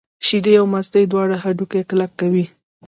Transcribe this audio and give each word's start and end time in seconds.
شیدې 0.25 0.53
او 0.59 0.65
مستې 0.73 1.01
دواړه 1.11 1.35
هډوکي 1.43 1.81
کلک 1.89 2.11
کوي. 2.19 2.45